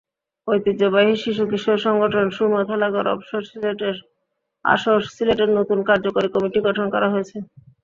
ঐতিহ্যবাহী 0.47 1.13
শিশু-কিশোর 1.23 1.77
সংগঠন 1.85 2.25
সুরমা 2.35 2.61
খেলাঘর 2.69 3.05
আসর 4.65 5.01
সিলেটের 5.09 5.49
নতুন 5.57 5.79
কার্যকরী 5.89 6.27
কমিটি 6.35 6.59
গঠন 6.67 6.85
করা 6.93 7.07
হয়েছে। 7.13 7.37